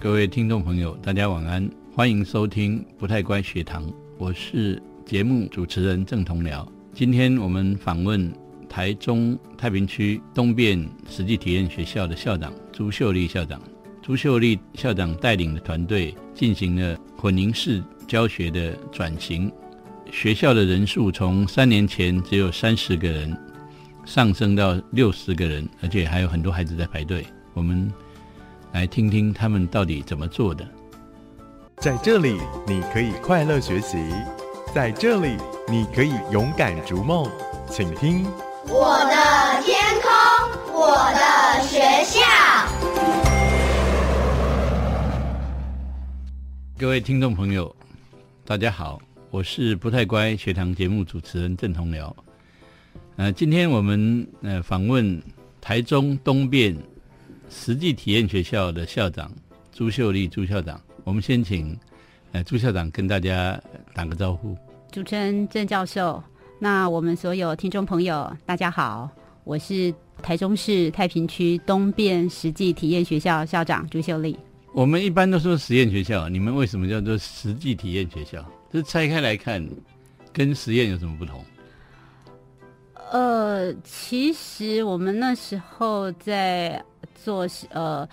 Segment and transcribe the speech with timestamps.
[0.00, 3.84] 各位听众朋友，大家晚安，欢迎收听不太乖学堂，
[4.16, 6.66] 我是节目主持人郑同僚。
[6.94, 8.32] 今天我们访问
[8.66, 13.60] 台中太平区东便实际体验学校的校长朱秀丽校长。
[14.00, 19.52] 朱秀丽校长带领的团队进行了混凝式教学的转型，
[20.10, 23.36] 学校的人数从三年前只有三十个人，
[24.06, 27.22] 上升到六十个人，而且还有很多孩子在排队。
[27.52, 27.92] 我们
[28.72, 30.64] 来听听他们到底怎么做的。
[31.78, 33.98] 在这里，你可以快乐学习；
[34.72, 37.28] 在这里，你可以勇敢逐梦。
[37.68, 38.24] 请听
[38.68, 40.10] 我的天空，
[40.72, 42.20] 我的学校。
[46.78, 47.74] 各位听众朋友，
[48.44, 52.14] 大家好，我是不太乖学堂节目主持人郑同僚。
[53.16, 55.20] 呃，今天我们呃访问
[55.60, 56.76] 台中东便
[57.50, 59.30] 实际体验学校的校长
[59.72, 60.80] 朱秀丽朱校长。
[61.02, 61.76] 我们先请
[62.30, 63.60] 呃朱校长跟大家
[63.92, 64.56] 打个招呼。
[64.92, 66.22] 主持人郑教授，
[66.60, 69.10] 那我们所有听众朋友，大家好，
[69.42, 69.92] 我是
[70.22, 74.38] 台中市太平区东便实际体验学校校长朱秀丽。
[74.72, 78.48] 我们一般都说实验学校，你们为什么叫做实际体验学校？
[78.72, 79.68] 这拆开来看，
[80.32, 81.44] 跟实验有什么不同？
[83.10, 86.82] 呃，其实我们那时候在
[87.14, 88.08] 做呃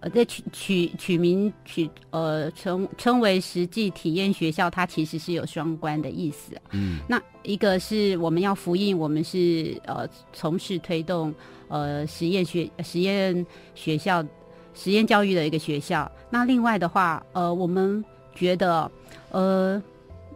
[0.00, 6.52] 呃，在取取取名取呃称称为实际体验学校，它其实是有双关的意思。
[6.70, 11.34] 嗯，那一个是我们要复印，我们是呃从事推动
[11.68, 14.24] 呃实验学实验学校。
[14.74, 16.08] 实验教育的一个学校。
[16.30, 18.88] 那另外的话，呃，我们觉得，
[19.32, 19.82] 呃，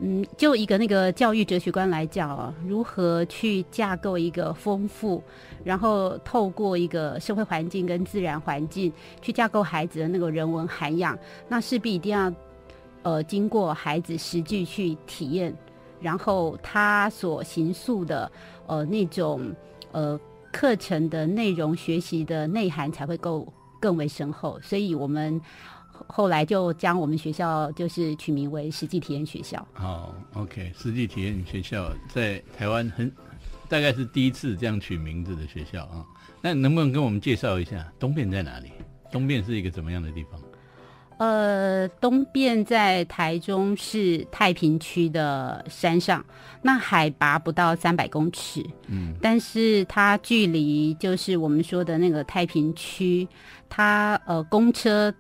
[0.05, 5.23] 嗯，就一个那个教育哲学观来讲啊，如何去架构一个丰富，
[5.63, 11.17] 然后透过一个社会环境跟自然环境去架构孩子的那个人文涵养，
[11.49, 12.35] 那势必一定要，
[13.05, 15.55] 呃，经过孩子实际去体验，
[16.01, 18.29] 然后他所形塑的，
[18.67, 19.55] 呃，那种
[19.93, 20.19] 呃
[20.51, 23.47] 课程的内容、学习的内涵才会够。
[23.81, 25.41] 更为深厚，所以我们
[26.07, 29.67] 后来就将我们学校就是取名为实际体验学校。
[29.73, 33.11] 好，OK，实际体验学校在台湾很
[33.69, 36.05] 大概是第一次这样取名字的学校啊。
[36.41, 38.71] 那能不能跟我们介绍一下东边在哪里？
[39.11, 40.41] 东边是一个怎么样的地方？
[41.19, 46.25] 呃，东边在台中市太平区的山上，
[46.63, 53.29] 那海拔不到三百公尺，嗯，但是它距离就是我们说的那个太平区，
[53.69, 55.15] 它呃公车、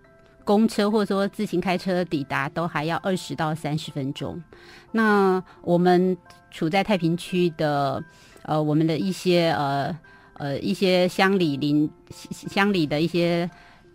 [0.44, 4.42] 公车或者说自行开车抵达都还要二十到三十分钟。
[4.90, 6.16] 那我们
[6.50, 8.02] 处在太平区的
[8.42, 9.98] 呃，我们的一些呃
[10.34, 13.48] 呃一些乡里邻乡里的一些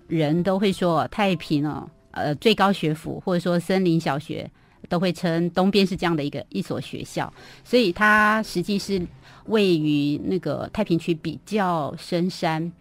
[0.08, 1.90] 人都会说太平哦。
[2.12, 4.50] 呃，最高学府或者说森林小学
[4.90, 7.31] 都会称东边是这样的一个一所学校，
[7.64, 9.00] 所以它实际是
[9.46, 12.72] 位于那个太平区比较深山，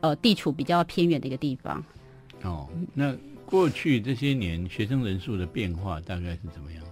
[0.00, 1.82] 呃，地处比较偏远的一个地方。
[2.44, 3.14] 哦，那
[3.46, 6.84] 过去这些年学生人数的变化大概是怎么样？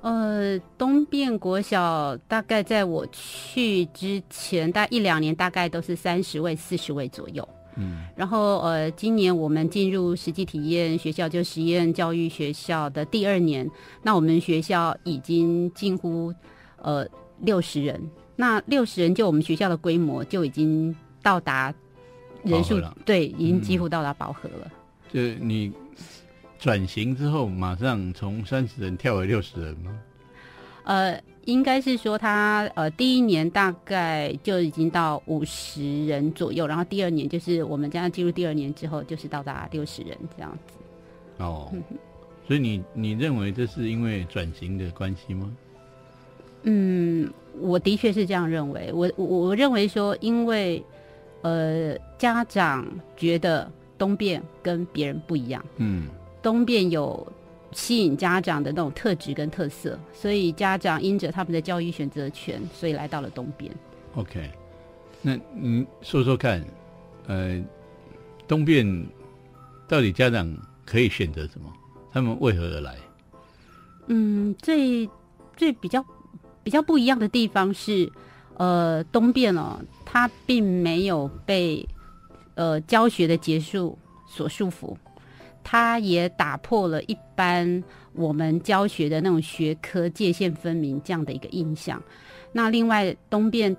[0.00, 7.46] 呃，东边国小大概在我去之前，大概一两年，大概都是三十位、四十位左右。
[7.76, 13.68] 嗯，然后呃，今年我们进入实际体验学校，就实验教育学校的第二年，
[14.02, 16.32] 那我们学校已经近乎
[16.80, 17.06] 呃
[17.40, 18.00] 六十人，
[18.34, 21.74] 那六十人就我们学校的规模就已经到达
[22.44, 24.70] 人数，对，已经几乎到达饱和了。
[25.12, 25.72] 就你
[26.58, 29.98] 转型之后，马上从三十人跳为六十人吗？
[30.84, 31.20] 呃。
[31.48, 40.74] 应该是说他呃第一年大概就已经到五十人左右，然后第二年就是我们将要进入第二年之后，就是到达六十人这样子。
[41.38, 41.72] 哦，
[42.46, 45.50] 所以你你认为这是因为转型的关系吗？
[46.64, 48.90] 嗯，我的确是这样认为。
[48.92, 50.84] 我我我认为说，因为
[51.42, 52.86] 呃家长
[53.16, 56.08] 觉得东边跟别人不一样，嗯，
[56.42, 57.26] 东边有。
[57.72, 63.70] 吸引家长的那种特质跟特色，所以家长因着他们的教育选择权，所以来到了东边。
[64.14, 64.50] OK，
[65.20, 66.64] 那你说说看，
[67.26, 67.62] 呃，
[68.48, 69.06] 东边
[69.86, 70.50] 到底家长
[70.86, 71.70] 可以选择什么？
[72.10, 72.96] 他们为何而来？
[74.06, 75.06] 嗯，最
[75.54, 76.02] 最比较
[76.62, 78.10] 比较不一样的地方是，
[78.58, 81.88] 呃，东变哦，它并没有被
[82.54, 84.94] 呃教学的结束所束缚。
[85.64, 87.84] 它也打破了一般
[88.14, 92.02] 我们教学的那种学科界限分明这样的一个印象。
[92.52, 93.76] 那另外东变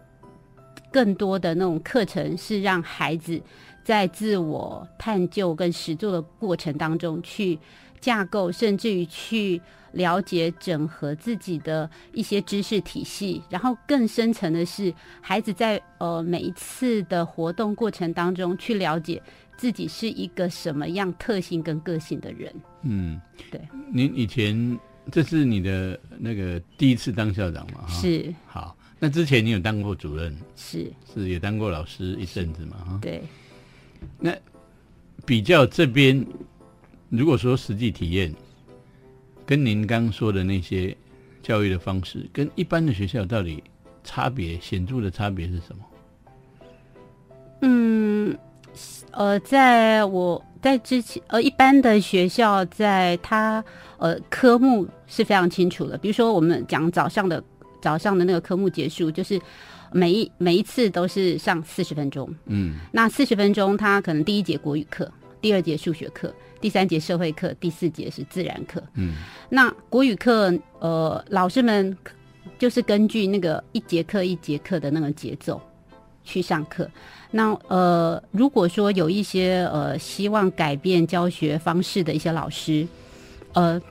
[0.91, 3.41] 更多的那种课程，是让孩子
[3.83, 7.57] 在自我探究跟实作的过程当中去
[7.99, 9.59] 架构，甚至于去
[9.93, 19.21] 了解整合自己的一些知识体系，然后更深层的是，孩子在呃每一次的活动过程当中去了解
[19.57, 22.53] 自己是一个什么样特性跟个性的人。
[22.83, 23.19] 嗯，
[23.51, 23.61] 对。
[23.91, 24.77] 您以前
[25.11, 27.81] 这是你的那个第一次当校长嘛？
[27.81, 28.75] 哈，是好。
[29.01, 32.77] 那之前你有当过主任，是是也当过老师一阵子嘛？
[32.85, 33.23] 哈，对。
[34.19, 34.35] 那
[35.25, 36.25] 比较这边，
[37.09, 38.33] 如果说实际体验，
[39.49, 40.95] 跟您刚说的那些
[41.41, 43.63] 教育的方式，跟一般的学校到底
[44.03, 45.83] 差别显著的差别是什么？
[47.61, 48.37] 嗯，
[49.09, 53.65] 呃，在我在之前，呃，一般的学校在它
[53.97, 57.43] 呃科目是非常清楚的，比如说我们讲早上的
[57.81, 59.41] 早上的那个科目结束，就是
[59.91, 65.11] 每一每一次都是上四十分钟，嗯那四十分钟，它可能第一节国语课，
[65.41, 68.81] 第二节数学课，第三节社会课，第四节是自然课。
[68.95, 69.15] 嗯
[69.49, 71.97] 那国语课，呃，老师们
[72.57, 75.59] 就是根据那个一节课一节课的那个节奏
[76.23, 76.89] 去上课。
[77.31, 82.87] 那呃，如果说有一些呃希望改变教学方式的一些老师，
[83.53, 83.81] 呃，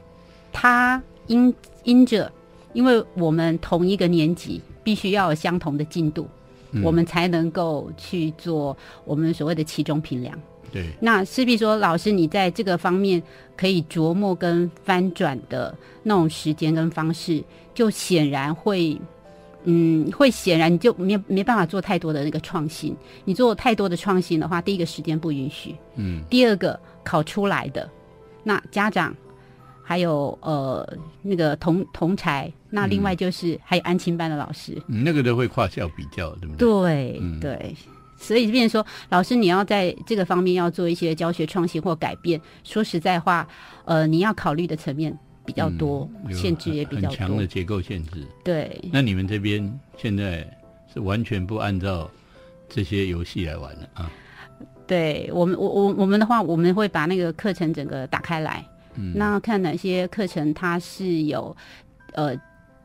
[0.52, 1.54] 他因
[1.84, 2.30] 因着，
[2.72, 6.28] 因为我们同一个年级必须要有相同的进度，
[6.72, 10.38] 嗯我们才能够去做我们所谓的期中评量。
[10.72, 13.22] 对，那势必说，老师你在这个方面
[13.56, 17.42] 可以琢磨跟翻转的那种时间跟方式，
[17.74, 19.00] 就显然会，
[19.64, 22.94] 嗯，会显然你就没没办法做太多的那个创新。
[23.24, 26.22] 你做太多的创新的话，第一个时间不允许，嗯。
[26.28, 27.88] 第二个考出来的，
[28.44, 29.14] 那家长
[29.82, 30.86] 还有呃
[31.22, 36.58] 那个同同才，那另外就是还有安亲班的老师，嗯那个都会跨校比较，对不对？
[36.58, 37.40] 对、嗯。
[37.40, 37.76] 对，
[38.18, 42.40] 所以变成说，老师你要在这个方面要做一些教学创新或改变。
[42.64, 43.46] 说实在话，
[43.84, 45.16] 呃，你要考虑的层面
[45.46, 47.46] 比较多，嗯限制也比较多强的。
[47.46, 48.26] 结构限制。
[48.44, 50.46] 对，那你们这边现在
[50.92, 52.10] 是完全不按照
[52.68, 54.10] 这些游戏来玩了啊？
[54.86, 58.64] 对我们我我我们的话，我们会把那个课程整个打开来，
[58.96, 61.56] 嗯那看哪些课程它是有
[62.14, 62.34] 呃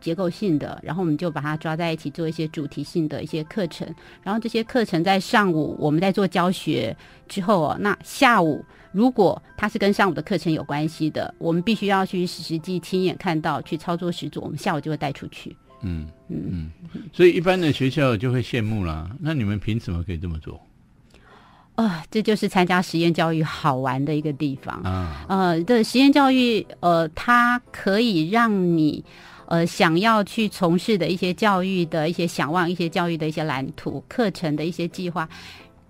[0.03, 3.87] 结构性的，然后我们就把它抓在一起做一些主题性的一些课程，
[4.21, 6.95] 然后这些课程在上午我们在做教学
[7.29, 15.55] 之后哦，那下午如果它是跟上午的课程有关系的，我们必须要去实际亲眼看到去操作实做，我们下午就会带出去。
[15.81, 19.09] 嗯嗯嗯，所以一般的学校就会羡慕啦。
[19.19, 20.61] 那你们凭什么可以这么做
[21.75, 24.79] 啊、这就是参加实验教育好玩的一个地方。
[24.83, 25.25] 啊？
[25.27, 29.03] 呃，的实验教育，呃，它可以让你
[29.45, 35.27] 呃想要去从事的一些教育的一些想望、一些教育的一些蓝图、课程的一些计划，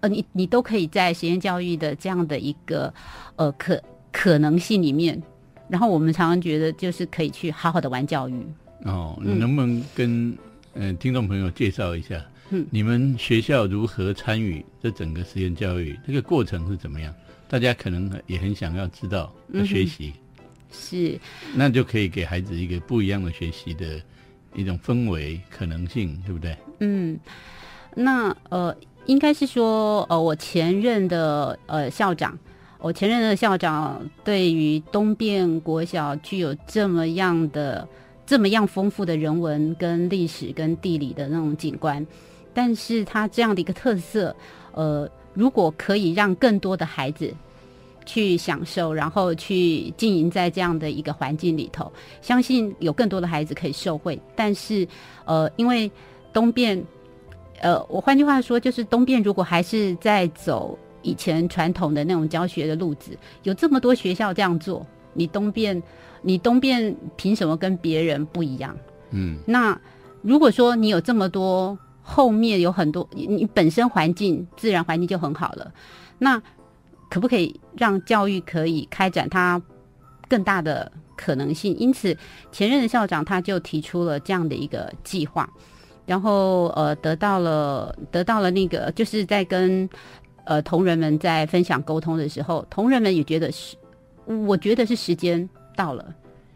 [0.01, 2.93] 呃，你你都可以在实验教育的这样的一个
[3.35, 5.21] 呃可可能性里面。
[5.69, 8.35] 然后我们常常觉得，就是可以去好好的玩教育。
[8.83, 10.37] 哦，你能不能跟
[10.73, 15.97] 呃听众朋友介绍一下，嗯你们学校如何参与这整个实验教育？
[16.05, 17.13] 这个过程是怎么样？
[17.47, 19.33] 大家可能也很想要知道、
[19.65, 20.13] 学习，
[20.73, 21.19] 是，
[21.53, 24.01] 那就可以给孩子一个不一样的学习的
[24.55, 26.57] 一种氛围可能性，对不对？
[26.79, 27.19] 嗯，
[27.95, 28.75] 那呃，
[29.05, 32.37] 应该是说，呃，我前任的呃校长，
[32.79, 37.87] 我前任的校长对于东边国小具有这么样的、
[38.25, 42.05] 这么样丰富的人文跟历史跟地理的那种景观，
[42.51, 44.35] 但是他这样的一个特色，
[44.73, 47.31] 呃，如果可以让更多的孩子。
[48.05, 51.91] 去享受，然后去经营在这样的一个环境里头，
[52.21, 54.19] 相信有更多的孩子可以受惠。
[54.35, 54.87] 但是，
[55.25, 55.91] 呃，因为
[56.31, 56.83] 东边，
[57.61, 65.81] 呃，我换句话说，就是东边如果还是在走以前传统的那种教学的路子，有这么多学校这样做，你东边，
[66.21, 68.75] 你东边凭什么跟别人不一样？
[69.11, 69.79] 嗯那
[70.21, 75.71] 如果说你有这么多，后面有很多，你你本身环境自然环境就很好了，
[76.17, 76.41] 那
[77.13, 79.61] 可不可以让教育可以开展它
[80.27, 81.77] 更大的可能性？
[81.77, 82.17] 因此，
[82.51, 85.47] 前任的校长他就提出了这样的一个计划，
[86.07, 89.87] 然后呃，得到了得到了那个，就是在跟
[90.45, 93.77] 呃同仁们在分享沟通的时候，同仁们也觉得是，
[94.47, 96.15] 我觉得是时间到了。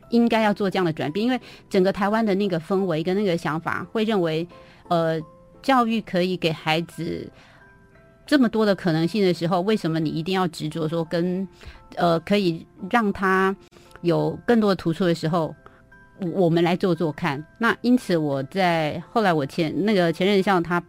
[0.10, 4.48] 应该要做这样的转变，因为整个台湾的那个氛围跟那个想法，会认为，
[4.88, 5.22] 呃，
[5.62, 7.32] 教育可以给孩子
[8.28, 11.48] 这么多的可能性的时候，为什么你一定要执着说跟，
[11.96, 13.56] 呃，可以让他
[14.02, 15.56] 有更多的突出的时候，
[16.20, 17.44] 我我们来做做看。
[17.58, 20.84] 那因此我在后来我前那个前任校他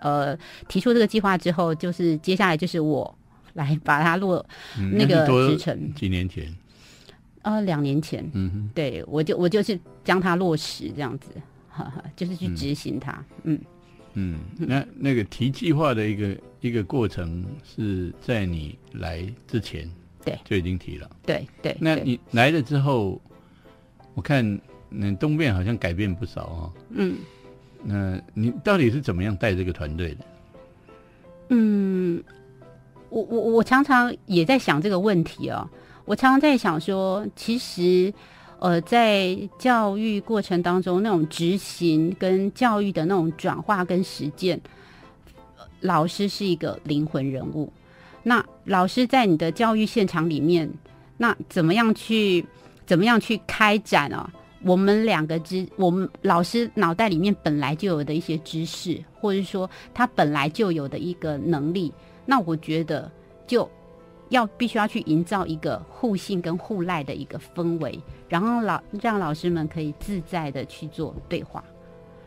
[0.00, 3.12] 呃提出这个计划之后，就是接下来就是我
[3.54, 4.44] 来把它落
[4.78, 5.94] 嗯那个是多职程。
[5.94, 6.54] 几年前，
[7.42, 11.30] 呃两年前，嗯哼，对我就我就是将它落实这样子，
[11.68, 13.60] 哈哈，就是去执行它，嗯嗯，
[14.56, 19.90] 那那个提计划的一个一个过程是在你来之前，
[20.24, 21.10] 对就已经提了。
[21.24, 23.20] 对对，那你来了之后，
[24.14, 24.60] 我看
[24.90, 26.72] 嗯东边好像改变不少哦。
[26.90, 27.16] 嗯
[27.82, 30.24] 那你到底是怎么样带这个团队的？
[31.50, 32.22] 嗯，
[33.08, 35.68] 我我我常常也在想这个问题哦。
[36.04, 38.12] 我常常在想说，其实
[38.60, 44.60] 呃，在教育过程当中，那种执行跟教育的那种转化跟实践，
[45.80, 47.72] 老师是一个灵魂人物。
[48.22, 50.68] 那老师在你的教育现场里面，
[51.16, 52.44] 那怎么样去
[52.84, 54.28] 怎么样去开展啊？
[54.64, 61.92] 我们两个知，我们老师脑袋里面本来就有的一些知识，或者说他本来就有的一个能力，
[62.26, 63.08] 那我觉得
[63.46, 63.70] 就
[64.30, 71.64] 要必须要去营造一个互信跟互赖的一个氛围，然后老让老师们可以自在的去做对话。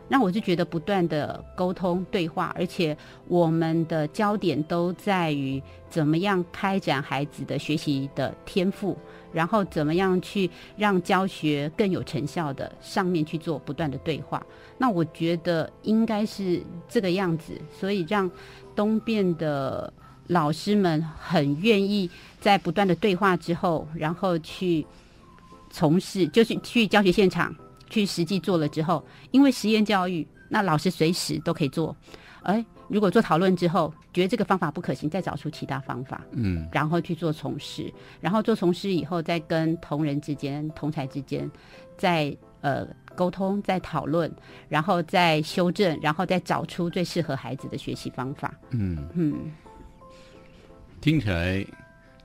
[0.08, 2.94] 那我就觉得不断的沟通对话，而且
[3.28, 8.94] 我们的焦点都在于怎么样开展孩子的学习的天赋，
[9.32, 14.44] 然后怎么样去让教学更有成效的上面去做不断的对话。
[14.76, 18.30] 那我觉得应该是这个样子，所以让
[18.76, 19.90] 东边的
[20.28, 22.10] 老师们很愿意
[22.40, 24.86] 在不断的对话之后，然后去
[25.70, 27.54] 从事，就是去教学现场
[27.90, 31.94] 去实际做了之后，因为实验教育，那老师随时都可以做。
[32.42, 36.20] 哎，如果做讨论之后，觉得这个方法不可行，再找出其他方法。
[36.32, 41.48] 嗯然后去做从事，然后做从事以后，再跟同仁之间、同才之间，
[41.96, 44.30] 再呃沟通、再讨论，
[44.68, 48.52] 然后再修正，然后再找出最适合孩子的学习方法。
[48.70, 49.52] 嗯，嗯，
[51.02, 51.62] 听起来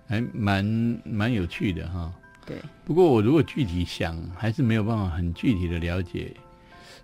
[0.07, 0.63] 还蛮
[1.03, 2.13] 蛮有趣的哈。
[2.45, 2.55] 对，
[2.85, 6.33] 不过我如果具体想，还是没有办法很具体的了解，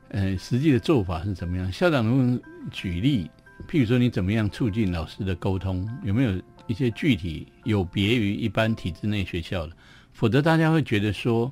[0.07, 1.69] 呃，实际的做法是怎么样。
[1.69, 3.29] 校长能不能举例？
[3.67, 5.87] 譬如说，你怎么样促进老师的沟通？
[6.03, 9.73] 有没有一些具体有别于一般体制内学校的？
[10.13, 11.51] 否则大家会觉得说，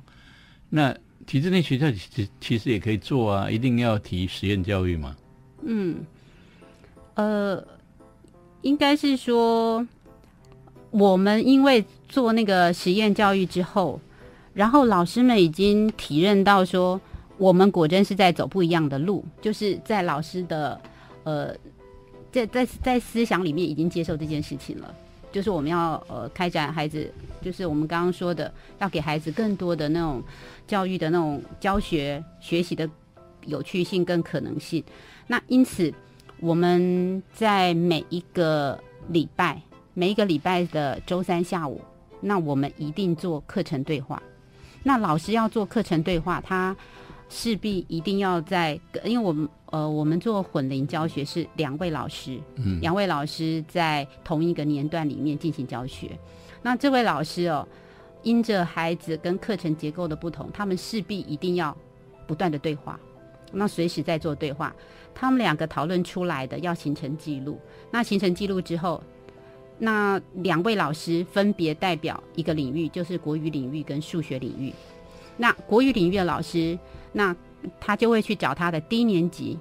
[0.70, 5.16] 那体制内学校其其实也可以做啊，一定要提实验教育嘛？
[5.64, 6.04] 嗯，
[7.14, 7.62] 呃，
[8.62, 9.86] 应该是说，
[10.92, 14.00] 我们因为做那个实验教育之后，
[14.54, 17.00] 然后老师们已经体认到说，
[17.38, 20.80] 我们果真是在走不一样的路，就是在老师的
[21.24, 21.54] 呃，
[22.30, 24.94] 在在在思想里面已经接受这件事情了。
[25.32, 30.22] 就是我们要呃开展孩子，就是我们刚刚说的，要给孩子更多的那种
[30.66, 32.86] 教育的那种教学学习的
[33.46, 34.84] 有趣性跟可能性。
[35.26, 35.90] 那因此，
[36.38, 39.58] 我们在每一个礼拜，
[39.94, 41.80] 每一个礼拜的周三下午，
[42.20, 44.22] 那我们一定做课程对话。
[44.82, 46.76] 那老师要做课程对话，他
[47.28, 56.10] 势必一定要在，因为我们呃，我们做混龄教学是两位老师，嗯两位老师在同一个年段里面进行教学。
[56.62, 57.66] 那这位老师哦，
[58.22, 61.76] 因着孩子跟课程结构的不同，他们势必一定要
[62.26, 62.98] 不断的对话，
[63.52, 64.74] 那随时在做对话。
[65.14, 69.02] 他们两个讨论出来的要形成记录，那形成记录之后，
[69.84, 74.72] 那两位老师分别代表一个领域，就是国语领域跟数学领域。
[75.36, 76.78] 那国语领域的老师，
[77.10, 77.34] 那
[77.80, 79.58] 他就会去找他的低年级、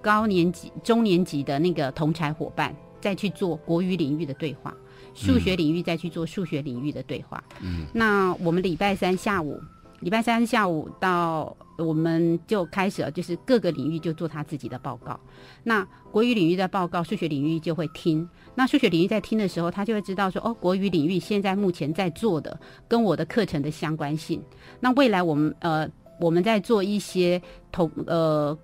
[0.00, 4.70] 高年级、中年级的那个同才伙伴，再去做国语领域的对话；
[5.12, 7.42] 数学领域再去做数学领域的对话。
[7.60, 9.60] 嗯，那我们礼拜三下午，
[10.00, 15.18] 礼拜三下午到我们就开始了，就是各个领域就做他自己的报告。
[15.62, 18.28] 那国语领域的报告，数学领域就会听。
[18.54, 24.42] 那数学领域在听的时候，他就会知道说，哦，国语领域现在目前在做的跟我的课程的相关性。
[24.80, 25.88] 那未来我们呃
[26.20, 27.40] 我们在做一些
[27.72, 28.56] 同呃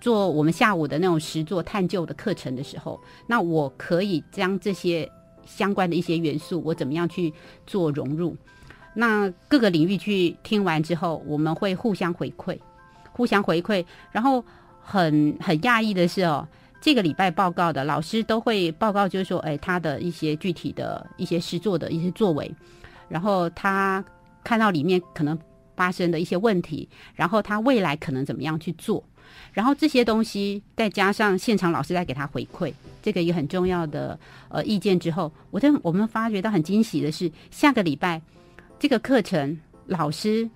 [0.00, 5.08] 做我们下午的那种实作探究的课程的时候，那我可以将这些
[5.44, 7.32] 相关的一些元素，我怎么样去
[7.66, 8.36] 做融入？
[8.98, 12.58] 那各个领域去听完之后，我们会互相回馈，
[13.12, 13.84] 互相回馈。
[14.10, 14.42] 然后
[14.80, 16.48] 很很讶异的是哦，
[16.80, 22.50] 这个礼拜报告的老师都会报告，就是说，哎，他的一些具体的一些实作的一些作为，
[23.06, 24.02] 然后他
[24.42, 25.38] 看到里面可能
[25.76, 29.04] 发生的一些问题，然后他未来可能怎么样去做。
[29.52, 32.72] 然后这些东西再加上现场老师再给他回馈，
[33.02, 38.22] 这个也很重要的呃意见之后，我真我们发觉到很惊喜的是，下个礼拜
[38.78, 40.48] 这个课程老师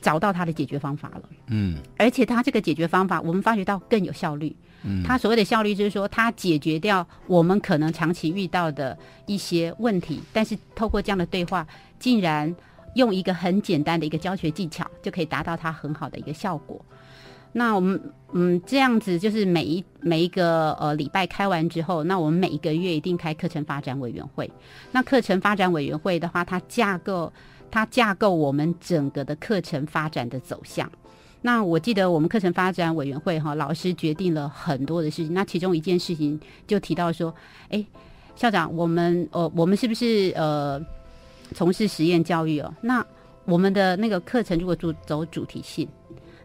[0.00, 1.22] 找到他的解决方法了。
[1.48, 4.54] 嗯而且他这个解决方法，我们发觉到更有效率。
[4.82, 8.96] 嗯，他所谓的效率，就是说他解决掉我们可能长期遇到的
[9.26, 11.66] 一些问题，但是透过这样的对话，
[11.98, 12.54] 竟然
[12.94, 16.84] 用一个很简单的一个教学技巧，就可以达到他很好的一个效果。
[17.52, 18.00] 那我们
[18.32, 24.48] 嗯这样子就是每一每一个呃礼拜开完之后，那我们每一个月一定开课程发展委员会。
[24.92, 27.32] 那课程发展委员会的话，它架构
[27.76, 30.90] 它架构我们整个的课程发展的走向。
[31.42, 35.34] 那我记得我们课程发展委员会哈，老师决定了很多的事情。
[35.34, 37.34] 那其中一件事情就提到说，
[37.68, 37.84] 哎，
[38.34, 40.80] 校长，我们呃，我们是不是呃
[41.52, 42.74] 从事实验教育哦？
[42.80, 43.04] 那
[43.44, 45.86] 我们的那个课程如果主走主题性，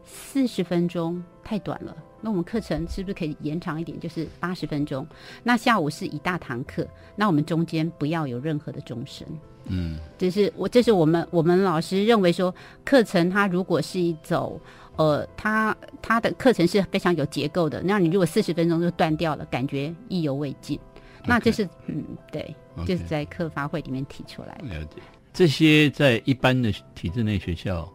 [0.03, 1.95] 四十分钟太短了。
[2.19, 5.07] 那我们课程是不是可以延长一点，就是八十分钟？
[5.43, 6.85] 那下午是一大堂课，
[7.15, 9.25] 那我们中间不要有任何的钟声。
[9.65, 12.53] 嗯这是我，这是我们我们老师认为说，
[12.83, 14.59] 课程它如果是一走，
[14.95, 17.81] 呃，它它的课程是非常有结构的。
[17.83, 20.79] 那你如果四十分钟就断掉了，感觉意犹未尽。
[21.25, 24.75] 那这是嗯，对就是在课发会里面提出来的。
[24.75, 25.01] 了解。
[25.33, 27.87] 这些在一般的体制内学校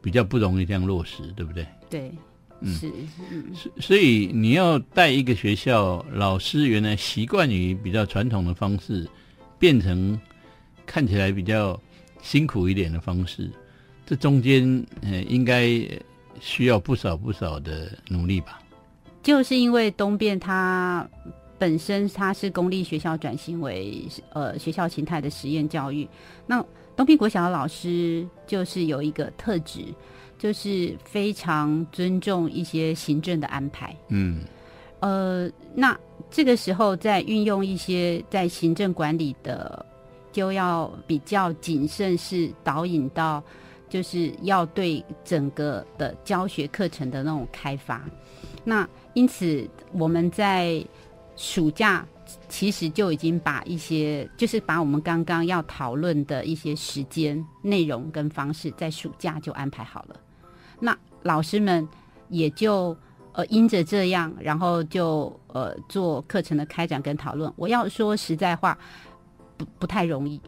[0.00, 1.66] 比较不容易这样落实，对不对？
[1.90, 2.12] 对，
[2.60, 2.92] 嗯是，
[3.32, 9.08] 嗯，所所以你要带一个学校，老师原来习惯于比较传统的方式，
[9.58, 10.18] 变成
[10.86, 11.78] 看起来比较
[12.22, 13.50] 辛苦一点的方式，
[14.06, 15.68] 这中间呃应该
[16.40, 18.60] 需要不少不少的努力吧？
[19.22, 21.08] 就是因为东变它
[21.58, 26.06] 本身它是公立学校转型为呃学校形态的实验教育，
[26.46, 26.64] 那
[26.94, 29.80] 东平国小的老师就是有一个特质，
[30.38, 33.96] 就是非常尊重一些行政的安排。
[34.08, 34.42] 嗯
[35.00, 35.98] 呃，那
[36.30, 39.84] 这个时候在运用一些在行政管理的，
[40.34, 43.40] 就要比较谨慎，是导引到
[43.88, 48.02] 就是要对整个的教学课程的那种开发。
[48.64, 50.84] 那因此我们在
[51.36, 52.04] 暑假
[52.48, 60.16] 其实就已经把一些，就是把我们刚刚要讨论的一些时间、内容跟方式，在暑假就安排好了。
[60.80, 61.86] 那老师们
[62.28, 62.96] 也就
[63.32, 67.52] 呃因着这样，然后就呃做课程的开展跟讨论。
[67.54, 68.76] 我要说实在话，
[69.56, 70.40] 不不太容易，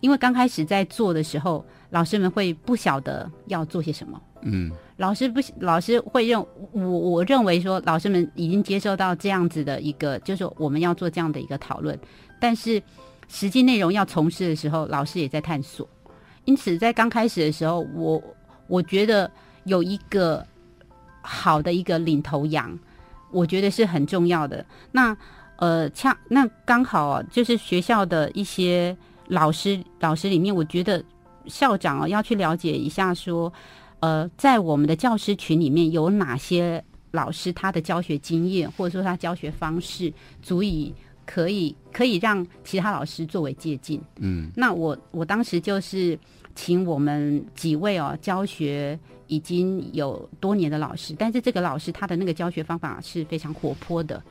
[0.00, 4.20] 因为刚开始在做的时候，老师们会不晓得要做些什么。
[4.42, 6.38] 嗯老师不，老师会认
[6.72, 11.98] 我，我认为说，老师们已经接受到这样子的一个，就是说我们要做这样的一个讨论，
[12.38, 12.80] 但是
[13.26, 15.88] 实际内容要从事的时候，老师也在探索。
[16.44, 18.22] 因此，在刚开始的时候，我
[18.68, 19.30] 我觉得
[19.64, 20.46] 有一个
[21.22, 22.78] 好的一个领头羊，
[23.32, 24.64] 我觉得是很重要的。
[24.92, 25.16] 那
[25.56, 28.96] 呃，恰那刚好啊，就是学校的一些
[29.28, 31.02] 老师，老师里面，我觉得
[31.46, 33.52] 校长啊要去了解一下说。
[34.00, 40.12] 呃，在我们的教师群里面有哪些老师他的教学经验或者说他教学方式
[40.42, 40.92] 足以
[41.24, 43.98] 可以可以让其他老师作为借鉴？
[44.16, 46.18] 嗯那我我当时就是
[46.54, 54.22] 请我们几位哦教学已经有多年的老师，但是这个老师他的那个教学方法是非常活泼的，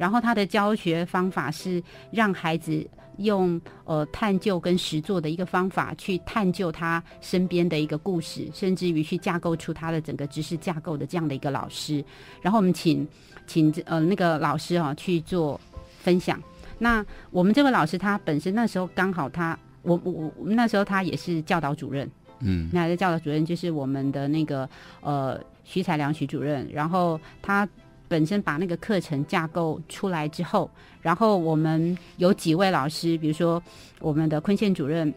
[0.00, 2.88] 然后他的教学方法是让孩子。
[3.16, 12.02] 用呃探究跟实作的一个方法去探究他身边的一个故事，甚至于去架构出他的整个知识架构的这样的一个老师。
[12.40, 13.06] 然后我们请
[13.46, 15.60] 请呃那个老师啊去做
[15.98, 16.42] 分享。
[16.78, 24.66] 那我们这位老师他本身那时候刚好他我我我那时候他也是教导主任，嗯那这教导主任就是我们的那个
[25.02, 27.68] 呃徐彩良徐主任，然后他。
[28.10, 30.68] 本身把那个课程架构出来之后，
[31.00, 33.62] 然后我们有几位老师，比如说
[34.00, 35.14] 我们的昆宪主任，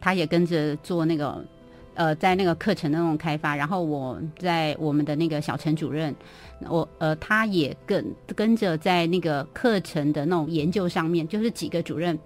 [0.00, 1.44] 他也跟着做那个
[1.94, 3.54] 呃，在那个课程的那种开发。
[3.54, 6.12] 然后我在我们的那个小陈主任，
[6.68, 12.18] 我呃，他也跟跟着在那个课程的那种研究上面，就是几个主任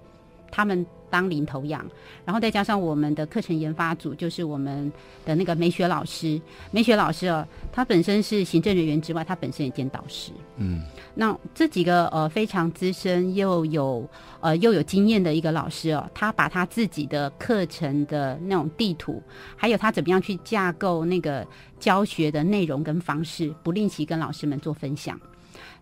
[0.50, 1.84] 他们当领头羊，
[2.24, 4.90] 然后再加上我们的课程研发组，就是我们
[5.24, 10.32] 的那个美雪老师，美雪老师哦，他本身是行政人员之外，他本身也兼导师。
[10.56, 10.82] 嗯
[11.14, 14.08] 那这几个呃非常资深又有
[14.40, 19.20] 呃又有经验的一个老师哦，他把他自己的课程的那种地图，
[19.56, 21.46] 还有他怎么样去架构那个
[21.80, 25.18] 教学的内容跟方式，不吝惜跟老师们做分享。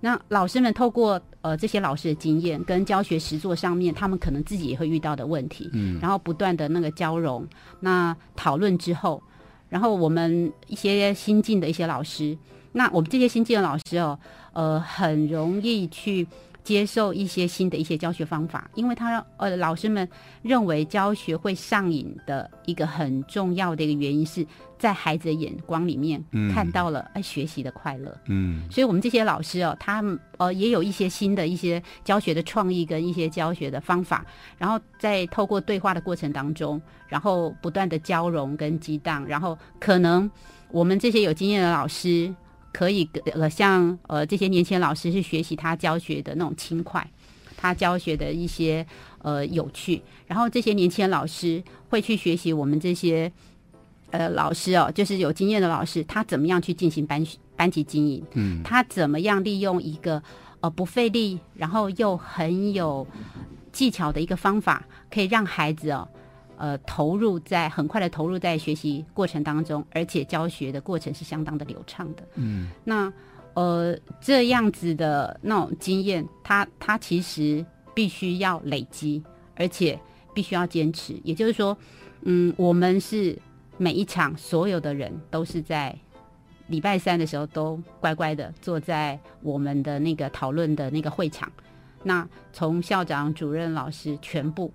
[0.00, 5.98] 那老师们透过呃这些老师的经验跟教学实作上面，他们可能自己也会遇到的问题，嗯。
[6.00, 7.46] 然后不断的那个交融，
[7.80, 9.22] 那讨论之后，
[9.70, 12.36] 然后我们一些新进的一些老师，
[12.72, 14.18] 那我们这些新进的老师哦，
[14.52, 16.26] 呃，很容易去
[16.64, 20.08] 接受一些新的一些教学方法，因为他让呃老师们
[20.42, 24.46] 认为教学会上瘾的一个很重要的一个原因是
[24.78, 28.14] 在孩子的眼光里面嗯看到了哎学习的快乐。
[28.26, 34.24] 嗯所以，我们这些老师哦，他们呃也有一些新的一些教学的创意跟一些教学的方法，
[34.58, 40.30] 然后在透过对话的过程当中，然后不断的交融跟激荡，然后可能
[40.70, 42.32] 我们这些有经验的老师
[42.78, 47.04] 可以呃像呃这些年轻老师去学习他教学的那种轻快，
[47.56, 48.86] 他教学的一些
[49.22, 53.32] 呃有趣，然后这些年轻老师会去学习我们这些。
[54.10, 57.22] 呃，老师哦，就是有经验的老师，他怎么样去进行班
[57.54, 58.24] 班级经营？
[58.32, 60.22] 嗯他怎么样利用一个
[60.60, 63.06] 呃不费力，然后又很有
[63.70, 66.08] 技巧的一个方法，可以让孩子哦
[66.58, 72.22] 呃投入在很快的投入在学习过程当中，而且教学的过程是相当的流畅的。
[72.34, 73.12] 嗯那
[73.54, 79.22] 呃这样子的那种经验，他他其实必须要累积，
[79.56, 79.98] 而且
[80.34, 81.18] 必须要坚持。
[81.24, 81.76] 也就是说，
[82.22, 83.36] 嗯，我们是
[83.76, 85.96] 每一场所有的人都是在
[86.68, 91.50] 礼拜三的时候都乖乖的坐在我们的那个讨论的那个会场。
[92.04, 94.72] 那从校长、主任、老师全部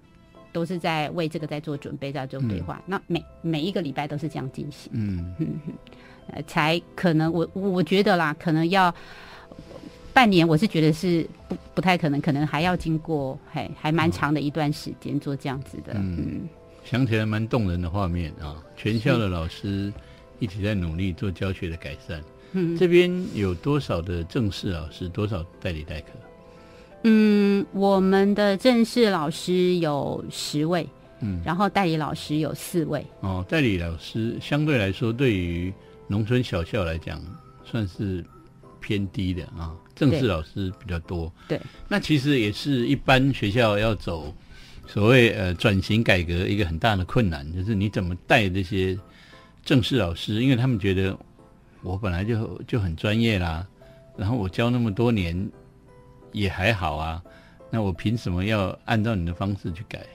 [0.53, 2.81] 都是在为这个在做准备，在做对话。
[2.85, 4.89] 那每每一个礼拜都是这样进行。
[4.93, 5.35] 嗯
[6.27, 8.93] 呃，才可能我我我觉得啦，可能要
[10.13, 16.49] 半年，我是觉得是不不太可能，可能还要经过还还蛮长的一段时间做这样子的，嗯嗯
[16.85, 18.63] 想起来蛮动人的画面啊！
[18.77, 19.91] 全校的老师
[20.39, 22.23] 一起在努力做教学的改善。
[22.53, 26.11] 嗯这边有多少的正式老师，多少代理代课？
[27.03, 30.87] 嗯，我们的正式老师有十位，
[31.21, 35.73] 嗯，然后代理老师有四位，哦，代理老师相对来说，对于
[36.07, 37.21] 农村小校来讲，
[37.63, 38.23] 算是
[38.79, 39.75] 偏低的啊。
[39.95, 41.31] 正式老师比较多。
[41.47, 44.33] 对，那其实也是一般学校要走
[44.87, 48.97] 所谓呃转型改革一个很大的困难，就是你怎么带这些
[49.63, 51.15] 正式老师，因为他们觉得
[51.83, 53.63] 我本来就就很专业啦，
[54.17, 55.47] 然后我教那么多年
[56.33, 57.23] 也还好啊，
[57.71, 60.05] 那我凭什么要按照你的方式去改？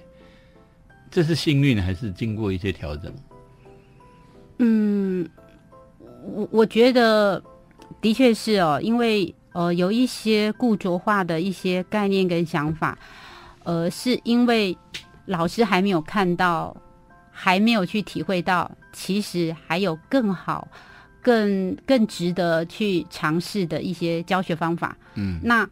[1.11, 3.11] 这是幸运还是经过一些调整？
[4.59, 5.26] 嗯，
[6.22, 7.42] 我我觉得
[8.02, 12.98] 的确是哦，因为呃有一些固着化的一些概念跟想法，
[13.64, 14.76] 呃，是因为
[15.24, 16.76] 老师还没有看到，
[17.31, 20.68] 还没有去体会到，其实还有更好、
[21.22, 24.96] 更更值得去尝试的一些教学方法。
[25.14, 25.68] 嗯那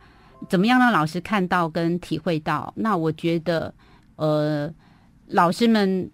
[0.49, 2.73] 怎么样让老师看到跟体会到？
[2.77, 3.73] 那我觉得，
[4.17, 4.73] 呃，
[5.29, 6.11] 老师们，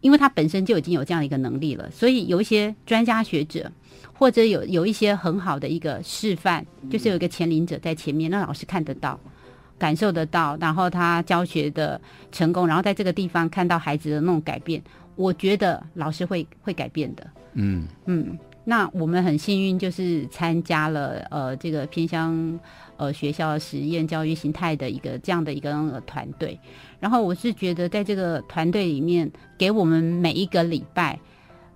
[0.00, 3.70] 因为他本身就已经有这样的一个能力了，所以有一些专家学者，
[4.12, 9.18] 或者有有一些很好的一个示范，就是有一个前领者在前面，让老师看得到。
[9.76, 14.80] 感受得到，然后他教学的成功，然后在这个地方看到孩子的那种改变，
[15.16, 17.26] 我觉得老师会会改变的。
[17.54, 22.58] 嗯嗯，那我们很幸运，就是参加了呃这个偏乡
[22.96, 26.58] 呃学校实验教育形态的一个这样的一个团队。
[27.00, 31.18] 然后我是觉得，在这个团队里面，给我们每一个礼拜，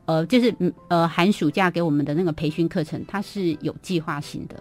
[0.07, 0.55] 呃，就是
[0.89, 4.57] 呃寒暑假给我们的那个培训课程，它是有计划性的。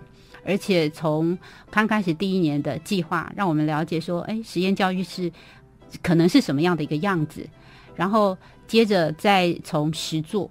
[0.45, 1.37] 而且从
[1.69, 5.29] 刚开始第一年的计划，让我们了解说，哎，实验教育是
[6.01, 7.45] 可能是什么样的一个样子，
[7.95, 10.49] 然后接着再从实做，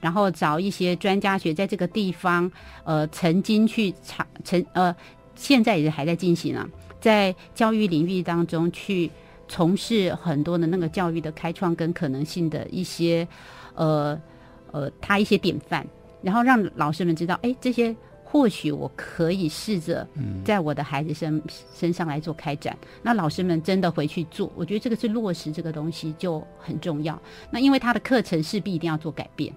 [0.00, 2.50] 然后找一些专家学在这个地方，
[2.84, 4.94] 呃，曾经去尝曾呃，
[5.42, 6.68] 现在也还在进行啊，
[7.00, 9.10] 在教育领域当中去
[9.48, 13.26] 从事很多的那个教育的开创跟可能性的一些
[13.74, 14.18] 呃
[14.70, 15.84] 呃，他一些典范，
[16.22, 17.94] 然后让老师们知道，哎，这些。
[18.24, 20.08] 或许我可以试着
[20.42, 21.42] 在我的孩子身
[21.74, 22.74] 身上来做开展。
[23.02, 27.20] 那老师们真的回去做，我觉得这个是落实这个东西就很重要。
[27.50, 29.52] 那因为他的课程势必一定要做改变，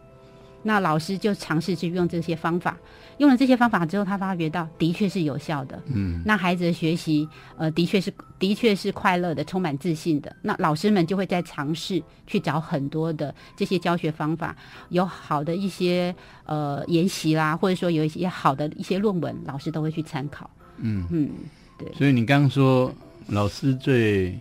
[0.68, 2.76] 那老师就尝试去用这些方法，
[3.20, 5.80] 用了这些方法之后，他发觉到的确是有效的。
[5.94, 10.36] 嗯，那孩子的学习，呃，的确是的确是快乐的，充满自信的。
[10.42, 14.56] 那老师们就会在尝试去找很多的这些教学方法，
[14.90, 16.14] 有好的一些
[16.46, 20.50] 呃研习啦，或者说有一些好的一些论文，老师都会去参考。
[20.78, 21.30] 嗯嗯，
[21.78, 22.92] 对所以你刚刚说，
[23.28, 24.36] 老师最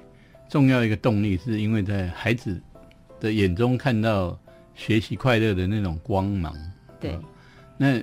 [0.48, 2.58] 重要一个动力，是因为在孩子
[3.20, 4.38] 的眼中看到
[4.74, 6.54] 学习快乐的那种光芒。
[7.00, 7.12] 对。
[7.12, 7.20] 啊
[7.76, 8.00] 那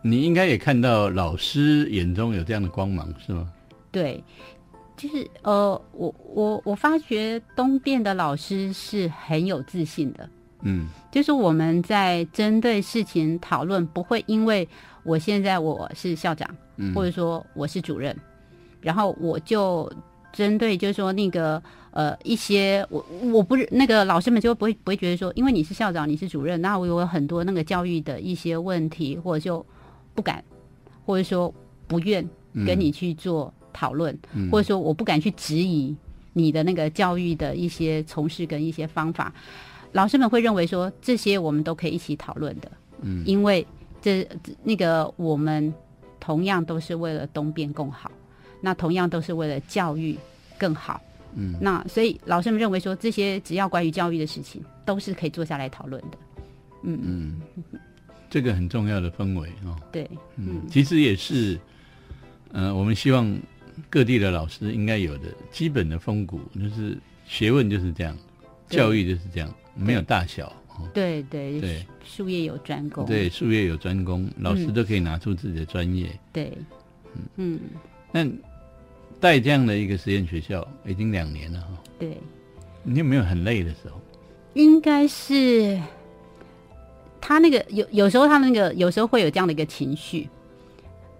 [0.00, 3.50] 你应该也看到老师眼中有这样的光芒，是吗？
[3.92, 4.22] 对，
[4.96, 10.28] 就是呃，我我我发觉东电的老师是很有自信的。
[10.62, 14.66] 嗯就是我们在针对事情讨论，不会因为
[15.02, 18.16] 我现在我是校长，嗯，或者说我是主任，
[18.80, 19.90] 然后我就
[20.34, 29.64] 针对就是说那个呃一些我我不是那个老师们就不会不会觉得说，因为你是校长你是主任，那我有很多那个教育的一些问题，或者就
[30.14, 30.44] 不敢，
[31.06, 31.54] 或者说
[31.86, 32.28] 不愿
[32.66, 34.50] 跟你去做讨论，嗯。
[34.50, 35.94] 或者说我不敢去质疑
[36.32, 39.32] 你的那个教育的一些从事跟一些方法，
[39.92, 42.70] 老师们会认为说这些我们都可以一起讨论的，
[43.02, 43.22] 嗯。
[43.24, 43.64] 因为
[44.02, 45.72] 这这那个我们
[46.18, 48.10] 同样都是为了东边更好，
[48.64, 50.16] 那同样都是为了教育
[50.58, 50.98] 更好，
[51.34, 56.18] 嗯，那所以老师们认为说这些只要关于教育的事情都是可以坐下来讨论的，
[56.82, 56.98] 嗯。
[57.02, 57.40] 嗯，
[58.30, 59.76] 这个很重要的氛围哦。
[59.92, 61.60] 对，嗯，其实也是，
[62.52, 63.38] 呃，我们希望
[63.90, 66.96] 各地的老师应该有的基本的风骨，就是
[67.26, 68.16] 学问就是这样，
[68.70, 70.46] 教育就是这样，没有大小。
[70.68, 70.88] 哦。
[70.94, 71.84] 对对对。
[72.02, 74.72] 术业有专攻，对，术业有专攻，老师嗯。
[74.72, 76.08] 都可以拿出自己的专业。
[76.32, 76.56] 对，
[77.12, 77.20] 嗯。
[77.36, 77.60] 嗯。
[78.10, 78.24] 那
[79.24, 82.18] 带这样的一个实验学校已经两年了哈，对，
[82.82, 83.98] 你有没有很累的时候？
[84.52, 85.80] 应该是
[87.22, 90.28] 他那个有有时候他那个有时候会有这样的一个情绪，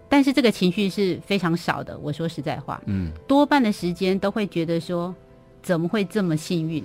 [0.07, 1.99] 但是这个情绪是非常少的。
[1.99, 5.15] 我说实在话，嗯多半的时间都会觉得说，
[5.63, 6.85] 怎么会这么幸运，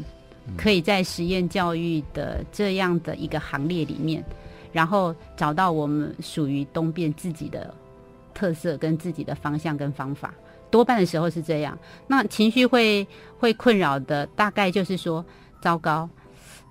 [0.55, 4.23] 可以在实验教育的这样的一个行列里面，
[4.71, 7.75] 然后找到我们属于东边自己的
[8.33, 10.33] 特色跟自己的方向跟方法。
[10.71, 11.77] 多半的时候是这样，
[12.07, 13.05] 那情绪会
[13.37, 15.25] 会困扰的，大概就是说，
[15.61, 16.09] 糟糕，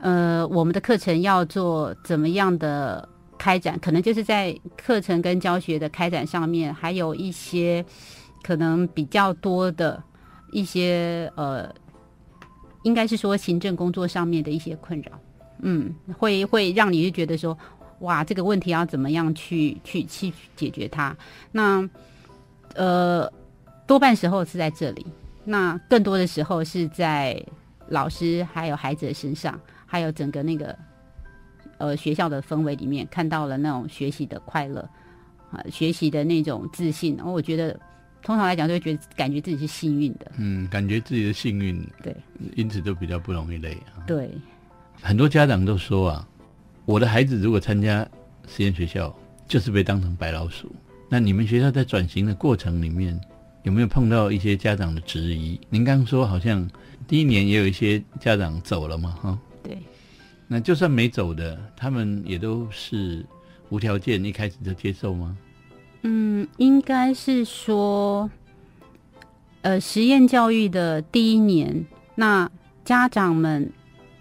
[0.01, 7.85] 呃，我们的课程要做怎么样的开展，可能就是在课程跟教学的开展上面，还有一些
[8.43, 10.03] 可能比较多的
[10.53, 11.73] 一些呃，
[12.83, 15.13] 应该是说行政工作上面的一些困扰，
[15.61, 17.57] 嗯，会会让你就觉得说，
[18.01, 21.17] 哇，这个问题要怎么样去去去解决它？
[21.51, 21.89] 那
[22.75, 23.31] 呃，
[23.89, 25.07] 多半时候是在这里，
[25.45, 27.43] 那更多的时候是在
[27.89, 30.77] 老师还有孩子的身上，还有整个那个
[31.79, 34.87] 呃学校的氛围里面，看到了那种学习的快乐
[35.51, 37.17] 啊、学习的那种自信。
[37.17, 37.73] 然后我觉得，
[38.23, 40.31] 通常来讲，就会觉得感觉自己是幸运的。
[40.37, 42.15] 嗯，感觉自己的幸运，对
[42.57, 44.05] 因此都比较不容易累啊。
[44.07, 44.31] 对，
[45.01, 46.29] 很多家长都说啊，
[46.85, 48.07] 我的孩子如果参加
[48.47, 50.71] 实验学校，就是被当成白老鼠。
[51.09, 53.19] 那你们学校在转型的过程里面，
[53.69, 55.61] 有没有碰到一些家长的质疑？
[55.69, 56.67] 您刚刚说好像
[57.07, 59.77] 第一年也有一些家长走了嘛，哈，对，
[60.47, 63.23] 那就算没走的，他们也都是
[63.69, 65.37] 无条件一开始就接受吗？
[66.01, 68.31] 嗯，应该是说，
[69.61, 72.51] 呃，实验教育的第一年，那
[72.87, 73.71] 家长们，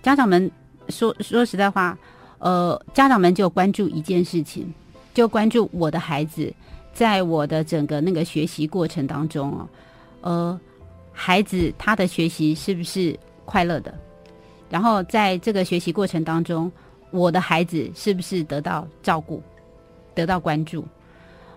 [0.04, 0.52] 家长们
[0.90, 1.98] 说说实在话，
[2.40, 4.74] 呃，家长们就关注一件事情，
[5.14, 6.54] 就关注我的孩子
[6.98, 9.70] 在我的整个那个学习过程当中哦，
[10.22, 10.60] 呃，
[11.12, 13.94] 孩子他的学习是不是快乐的？
[14.68, 16.72] 然后在这个学习过程当中，
[17.12, 19.44] 我的孩子是不是得到照顾、
[20.16, 20.84] 得到关注？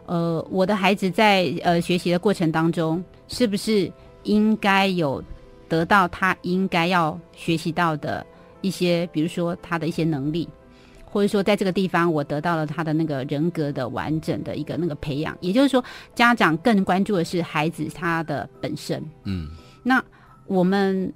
[0.04, 3.90] 呃，我的孩子在呃学习的过程当中，是不是
[4.24, 5.24] 应该有
[5.70, 8.26] 得到他应该要学习到的
[8.60, 10.46] 一些，比如说他的一些能力，
[11.10, 15.36] 或者说在这个地方我得到了他的那个人格的完整的一个那个培养。
[15.40, 19.02] 也就是说，家长更关注的是孩子他的本身。
[19.24, 19.48] 嗯
[19.82, 20.02] 那
[20.46, 21.12] 我们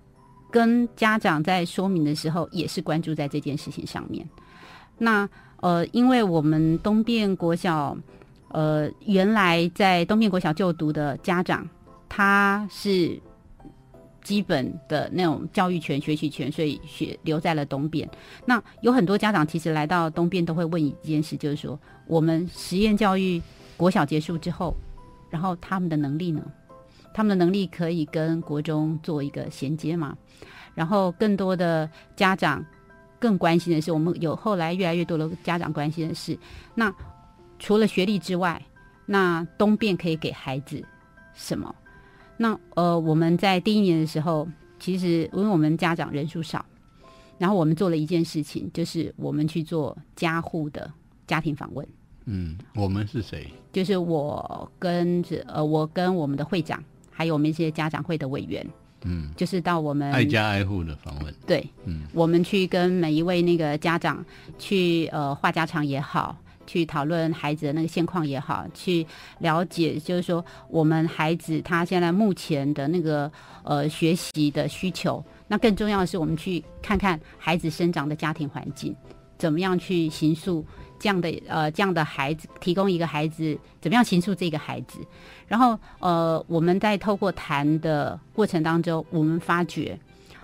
[0.50, 4.28] 跟家长在说明的时候，也是关注在这件事情上面。
[4.96, 5.28] 那
[5.60, 7.96] 呃，因为我们东边国小，
[8.48, 11.68] 呃，原来在东边国小就读的家长，
[12.08, 13.20] 他是
[14.24, 18.08] 基本的那种教育权、学习权，所以学留在了东边。
[18.44, 23.40] 那有很多家长其实来到东边都会问一件事，就是说，我们实验教育
[23.76, 24.74] 国小结束之后，
[25.30, 26.42] 然后他们的能力呢？
[27.12, 30.16] 他们的能力可以跟国中做一个衔接嘛？
[30.74, 32.64] 然后更多的家长
[33.20, 36.36] 更关心的是，我们有后来越来越多的家长关心的是，
[36.74, 36.92] 那
[37.58, 38.60] 除了学历之外，
[39.06, 40.82] 那东边可以给孩子
[41.34, 41.72] 什么？
[42.36, 46.64] 那呃，我们在第一年的时候，其实因为我们家长人数少，
[47.38, 50.90] 然后我们做了一件事情，就是我们去做家户的
[51.26, 51.86] 家庭访问。
[52.26, 53.46] 嗯，我们是谁？
[53.72, 58.66] 就是我跟着呃，我跟我们的会长，还有我们一些家长会的委员，
[59.04, 61.34] 嗯，就是到我们挨家挨户的访问。
[61.46, 64.24] 对，嗯我们去跟每一位那个家长
[64.58, 66.36] 去呃话家常也好，
[66.66, 69.06] 去讨论孩子的那个现况也好，去
[69.38, 73.30] 了解就是说我们孩子他现在目前的那个
[73.62, 75.24] 呃学习的需求。
[75.46, 78.96] 那更重要的是，我们去看看孩子生长的家庭环境，
[79.36, 80.64] 怎么样去形塑
[80.98, 85.00] 这样的呃这样的孩子，提供一个孩子怎么样形塑这个孩子。
[85.46, 89.98] 然后呃，我们在透过谈的过程当中，我们发觉，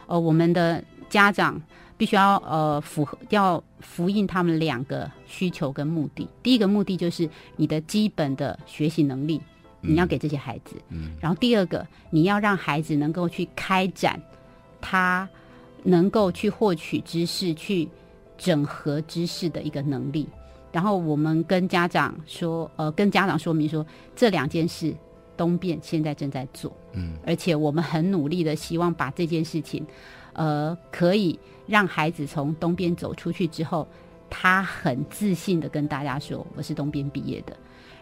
[0.07, 1.61] 呃，我们的家长
[2.01, 6.27] 必须要呃符合要符应他们两个需求跟目的。
[6.43, 9.39] 第一个目的就是你的基本的学习能力，
[9.83, 10.77] 你要给这些孩子。
[10.89, 14.19] 嗯然后第二个，你要让孩子能够去开展
[14.81, 15.29] 他
[15.83, 17.87] 能够去获取知识、去
[18.39, 20.27] 整合知识的一个能力。
[20.73, 23.85] 然后我们跟家长说，呃，跟家长说明说，
[24.17, 24.97] 这两件事
[25.37, 29.87] 东变现在正在做，嗯，而且我们很努力的希望把这件事情，
[30.33, 31.39] 呃，可以
[31.71, 33.87] 让孩子从东边走出去之后，
[34.29, 37.57] 他很自信的跟大家说，我是东边毕业的。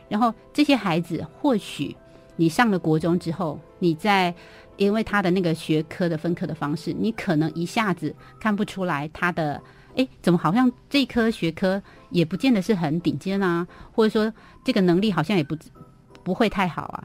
[0.08, 1.94] 然后这些孩子或许
[2.36, 4.34] 你上了国中之后，你在
[4.78, 9.60] 因为他的那个学科的分科的方式，你可能一下子看不出来他的，
[9.96, 14.32] 诶，怎么好像这科学科也不见得是很顶尖啊，或者说
[14.64, 15.54] 这个能力好像也不
[16.22, 17.04] 不会太好啊。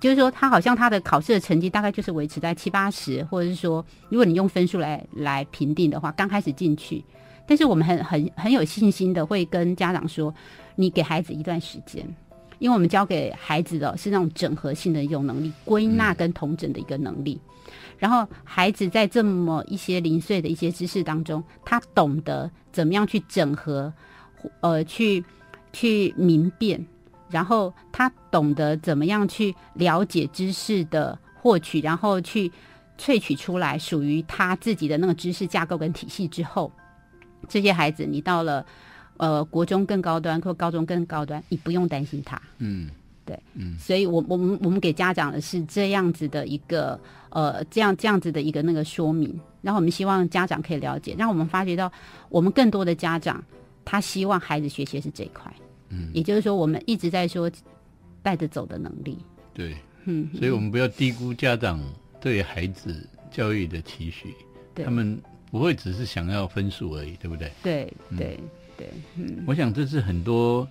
[0.00, 7.04] 就是说，他好像他的考试的成绩大概就是维持在七八十，或者是说，如果你用分数来来评定的话，刚开始进去，
[7.46, 10.34] 但是我们很很很有信心的会跟家长说，
[10.74, 12.02] 你给孩子一段时间，
[12.58, 17.38] 因为我们教给孩子的是那种整合性的一种能力，归纳跟统整的一个能力。
[17.98, 23.92] 然后孩子在这么一些零碎的一些知识当中，他懂得怎么样去整合，
[24.62, 25.22] 呃，去
[25.74, 26.82] 去明辨，
[27.30, 32.50] 然后他懂得怎么样去了解知识的获取，然后去
[32.98, 36.70] 萃取出来属于他自己的那个知识架构跟体系之后，
[37.48, 38.66] 这些孩子你到了
[39.16, 42.40] 呃国中更高端或高中更高端，你不用担心他。
[42.58, 42.90] 嗯，
[43.24, 51.90] 对，嗯，所以我我们我们给家长的是这样子的一个呃这样这样子的一个那个说明，然后我们希望家长可以了解，让我们发觉到
[52.28, 53.42] 我们更多的家长
[53.84, 55.50] 他希望孩子学习的是这一块，
[55.90, 57.50] 嗯，也就是说我们一直在说
[58.22, 59.18] 带着走的能力，
[59.52, 59.76] 对，
[60.06, 61.80] 嗯，所以我们不要低估家长
[62.20, 64.34] 对孩子教育的期许，
[64.74, 64.84] 对。
[64.84, 67.50] 他们不会只是想要分数而已，对不对？
[67.62, 68.38] 对对
[68.76, 69.42] 对，嗯。
[69.46, 70.66] 我想这是很多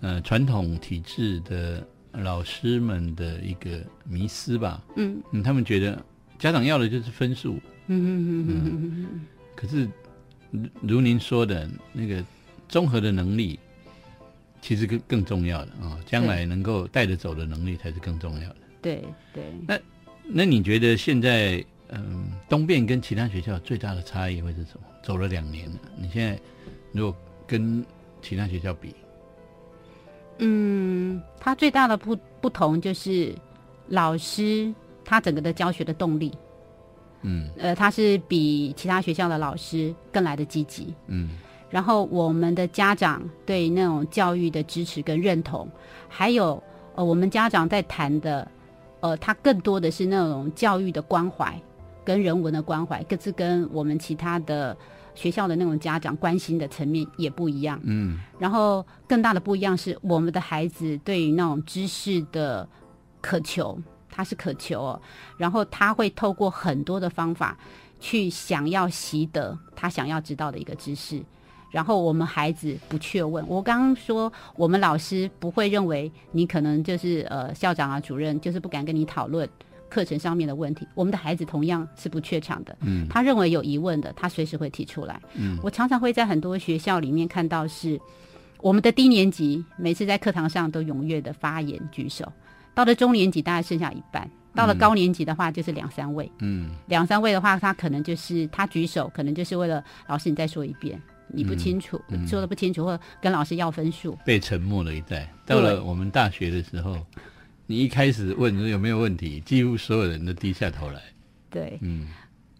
[0.00, 4.84] 呃传统体制的老师们的一个迷思吧。
[4.96, 5.22] 嗯。
[5.32, 6.04] 嗯，他们觉得
[6.38, 7.54] 家长要的就是分数，
[7.86, 8.46] 嗯嗯。
[8.46, 9.20] 嗯嗯嗯。
[9.54, 9.88] 可是
[10.50, 12.22] 如如您说的那个
[12.68, 13.58] 综合的能力，
[14.62, 18.56] 其实更更重要的啊、将来能够带着走的能力才是更重要的。
[18.80, 19.78] 对对，那
[20.24, 24.86] 那你觉得现在嗯东变跟其他学校最大的差异会是什么？
[25.02, 26.40] 走了两年了，你现在
[26.92, 27.84] 如果跟
[28.22, 28.94] 其他学校比，
[30.38, 33.34] 嗯，它最大的不不同就是
[33.88, 34.72] 老师
[35.04, 36.32] 他整个的教学的动力。
[37.24, 40.94] 嗯呃，他是比其他学校的老师更来的积极。
[41.06, 41.30] 嗯
[41.72, 45.66] 然后我们的家长对那种教育的支持跟认同，
[46.06, 46.62] 还有
[46.94, 48.46] 呃，我们家长在谈的，
[49.00, 51.58] 呃，他更多的是那种教育的关怀
[52.04, 54.76] 跟人文的关怀，各自跟我们其他的
[55.14, 57.80] 学校的那种家长关心的层面也不一样。
[57.84, 62.68] 嗯然后更大的不一样是，我们的孩子对于那种知识的
[63.22, 63.78] 渴求，
[64.10, 65.02] 他是渴求哦，
[65.38, 67.56] 然后他会透过很多的方法
[67.98, 71.22] 去想要习得他想要知道的一个知识。
[71.72, 79.48] 然后我们孩子不确问，我刚刚说我们老师不会认为你可能就是呃校长啊主任就是不敢跟你讨论
[79.88, 85.20] 课程上面的问题，我们的孩子同样是不怯场的，嗯他认为有疑问的，他随时会提出来。
[85.34, 87.98] 嗯我常常会在很多学校里面看到是
[88.60, 92.30] 我们的低年级每次在课堂上都踊跃的发言举手，
[92.74, 101.00] 到了中年级大概剩下一半，到了高年级的话就是两三位，嗯两三位的话他可能就是他举手，可能就是为了老师你再说一遍。
[101.32, 105.32] 你不清楚，嗯说的不清楚，或跟老师要分数，被沉默了一代。
[105.46, 106.96] 到了我们大学的时候，
[107.66, 111.00] 你一开始问有没有问题，几乎所有人都低下头来。
[111.50, 111.78] 对。
[111.80, 112.06] 嗯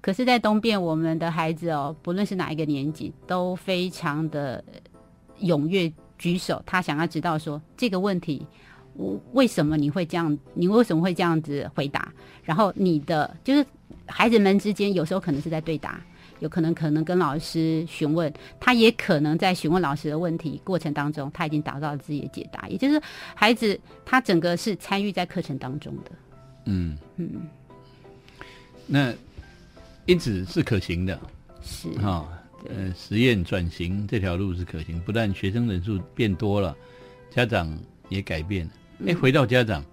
[0.01, 4.63] 可是，在东边，我们的孩子哦，不论是哪一个年级，都非常的
[5.43, 8.45] 踊跃举手，他想要知道说这个问题，
[8.95, 10.37] 我为什么你会这样？
[10.55, 12.13] 你为什么会这样子回答？
[12.43, 13.65] 然后你的就是
[14.07, 16.05] 孩子们之间，有时候可能是在对答，
[16.43, 23.01] 有可能可能跟老师询问，他也可能在询问老师的问题过程当中，他已经达到了自己的解答，也就是
[23.35, 26.11] 孩子他整个是参与在课程当中的。
[26.67, 27.49] 嗯嗯，
[28.87, 29.15] 那
[30.07, 31.19] 因此是可行的
[31.63, 32.29] 是哈。
[32.69, 36.77] 呃，实验转型这条路是可行，不但学生人数变多了，
[37.29, 37.77] 家长
[38.09, 38.73] 也改变了。
[39.09, 39.85] 哎，回到家长，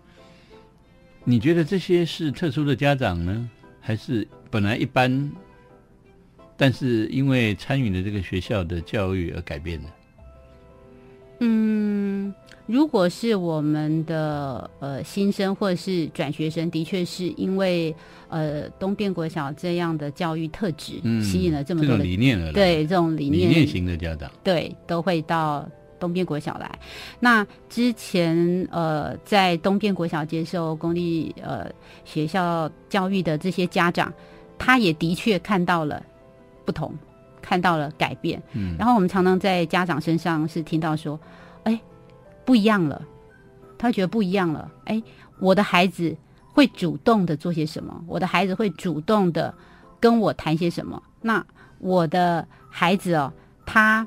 [1.23, 3.49] 你觉得这些是特殊的家长呢，
[3.81, 5.09] 还是本来一般
[6.59, 9.87] 但是因为参与了这个学校的教育而改变的。
[11.39, 12.33] 嗯，
[12.65, 17.95] 如果是我们的呃新生或者是转学生，的确是因为
[18.27, 25.65] 呃东边国小这样的教育特质，嗯，吸引了这么这种多的理念而来，对这种理念理念型的家长，对，都会到
[25.97, 26.69] 东边国小来。
[27.21, 31.71] 那之前呃，在东边国小接受公立呃
[32.03, 34.13] 学校教育的这些家长，
[34.57, 36.03] 他也的确看到了
[36.69, 36.93] 不同，
[37.41, 38.39] 看到了改变。
[38.53, 41.19] 嗯，然后我们常常在家长身上是听到说，
[41.63, 41.81] 哎，
[42.45, 43.01] 不一样了，
[43.75, 44.69] 他觉得不一样了。
[44.85, 45.01] 哎，
[45.39, 46.15] 我的孩子
[46.53, 48.03] 会主动的做些什么？
[48.05, 49.51] 我的孩子会主动的
[49.99, 51.01] 跟我谈些什么？
[51.21, 51.43] 那
[51.79, 53.33] 我的孩子哦，
[53.65, 54.05] 他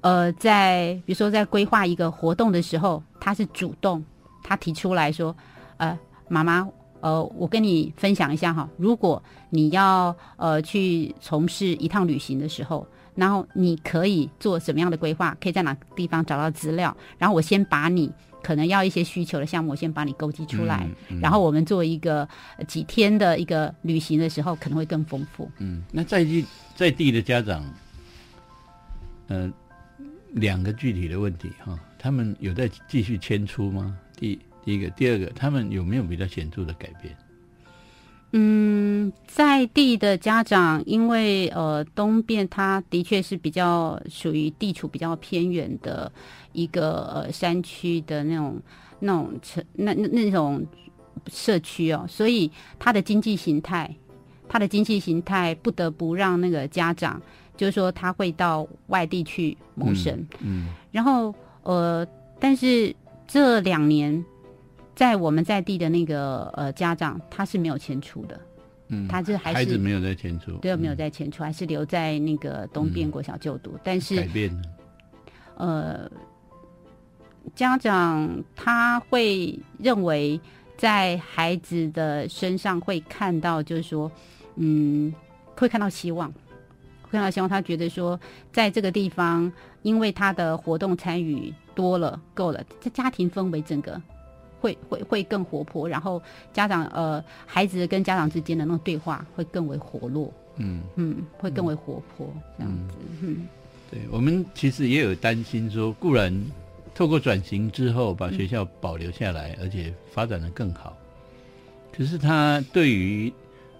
[0.00, 4.02] 呃，在比如说在规划一个活动的时候，他是主动，
[4.42, 5.36] 他提出来说，
[5.76, 6.66] 呃，妈妈。
[7.00, 15.36] 呃，我跟你分享一下哈，如果你要呃去从事一趟旅行的时候，然后你可以做什么样的规划？
[15.40, 16.96] 可以在哪个地方找到资料？
[17.18, 18.10] 然后我先把你
[18.42, 25.50] 可能要一些需求的项目，我先把你勾稽出来，嗯嗯然后我们做一个呃几天的一个旅行的时候，可能会更丰富。
[25.58, 26.44] 嗯，那在地
[26.76, 27.64] 在地的家长，
[29.26, 29.52] 呃，
[30.34, 33.96] 两个具体的问题哈，他们有在继续迁出吗？
[34.16, 37.16] 第第一个，第二个，他们有没有比较显著的改变？
[38.32, 46.12] 嗯，在地的家长，因为呃东边它的确是比较属于地处比较偏远的
[46.52, 48.60] 一个呃山区的那种
[49.00, 50.66] 那种城那那那种
[51.28, 53.96] 社区哦，所以它的经济形态，
[54.46, 57.18] 它的经济形态不得不让那个家长，
[57.56, 62.06] 就是说他会到外地去谋生，嗯然后呃，
[62.38, 62.94] 但是
[63.26, 64.22] 这两年，
[64.98, 68.40] 在我们在地的那个呃家长，他是没有迁出的，
[68.88, 73.78] 嗯，他这还是孩子没有在迁出，对没有嗯在迁出，还是留在那个东边国小就读。
[73.84, 74.62] 但是改变了，
[75.54, 76.10] 呃，
[77.54, 80.40] 家长他会认为
[80.76, 84.10] 在孩子的身上会看到，就是说，
[84.56, 85.14] 嗯，
[85.54, 86.28] 会看到希望，
[87.02, 87.48] 会看到希望。
[87.48, 88.18] 他觉得说，
[88.52, 94.02] 在这个地方，因为他的活动参与多了，够了，这家庭氛围整个。
[94.60, 100.82] 会会会更活泼，然后家长呃孩子跟家长之间的那种对话会更为活络，嗯。
[100.96, 103.46] 嗯，会更为活泼这样子，嗯
[103.90, 106.30] 对我们其实也有担心说，固然
[106.94, 110.94] 透过转型之后把学校保留下来，而且发展的更好，
[111.90, 113.32] 可是它对于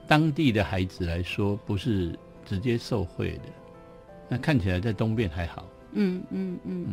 [0.06, 3.42] 当地的孩子来说，不是直接受惠的。
[4.30, 6.86] 那看起来在东边还好，嗯嗯嗯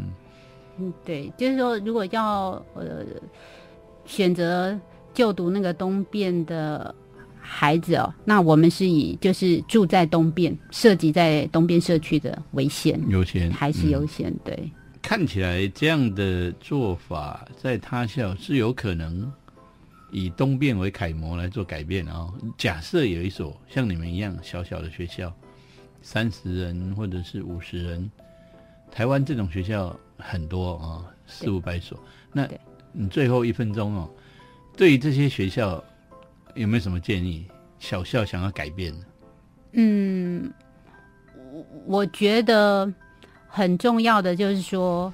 [0.77, 3.05] 嗯，对，就是说，如果要呃
[4.05, 4.79] 选择
[5.13, 6.93] 就读那个东边的
[7.39, 14.33] 孩子哦，那我们是以就是住在东边、涉及在东边社区的为先，优先还是嗯优先？
[14.43, 19.31] 对，看起来这样的做法在他校是有可能
[20.11, 22.27] 以东边为楷模来做改变啊、
[22.57, 25.31] 假设有一所像你们一样小小的学校，
[26.01, 28.09] 三十人或者是五十人，
[28.91, 31.99] 台湾这种学校很多啊、四五百所。
[32.31, 32.59] 那对
[32.97, 34.09] 你最后一分钟哦，
[34.77, 35.83] 对于这些学校
[36.53, 37.45] 有没有什么建议？
[37.77, 39.05] 小校想要改变的？
[39.73, 40.51] 嗯，
[41.51, 42.91] 我我觉得
[43.47, 45.13] 很重要的就是说，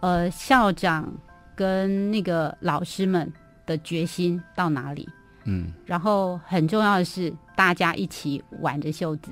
[0.00, 1.10] 呃，校长
[1.54, 3.32] 跟那个老师们
[3.64, 5.08] 的决心到哪里？
[5.44, 9.30] 嗯然后很重要的是，大家一起挽着袖子，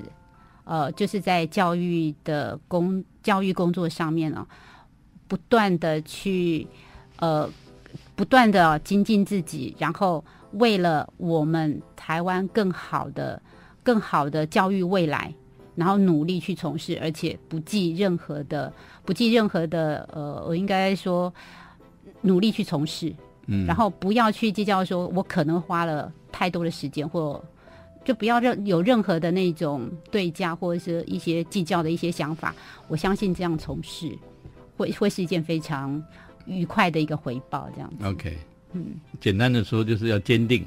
[0.63, 4.47] 呃，就是在教育的工教育工作上面哦，
[5.27, 6.67] 不断的去
[7.17, 7.49] 呃，
[8.15, 13.41] 不断的精进自己，然后为了我们台湾更好的、
[13.81, 15.33] 更好的教育未来，
[15.75, 18.71] 然后努力去从事，而且不计任何的、
[19.05, 21.33] 不计任何的呃，我应该说
[22.21, 23.13] 努力去从事。
[23.47, 27.43] 嗯，然后不要去计较说我可能花了太多的时间，或
[28.05, 32.55] 就不要任有任何的那种对价或者是一些计较的一些想法。
[32.87, 34.17] 我相信这样从事
[34.77, 36.01] 会会是一件非常
[36.45, 38.05] 愉快的一个回报，这样子。
[38.05, 38.37] OK，
[38.73, 40.65] 嗯，简单的说就是要坚定，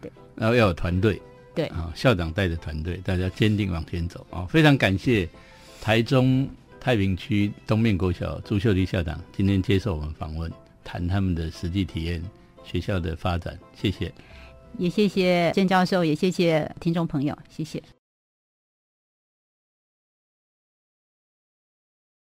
[0.00, 1.20] 对，然后要有团队，
[1.54, 4.44] 对啊，校长带着团队，大家坚定往前走啊！
[4.46, 5.28] 非常感谢
[5.80, 6.48] 台中
[6.80, 10.50] 太平区东面国小朱秀丽校长今天接受我们访问，
[10.82, 12.22] 谈他们的实际体验、
[12.64, 14.12] 学校的发展，谢谢。
[14.76, 17.80] 也谢谢郑教授，也谢谢听众朋友，谢谢。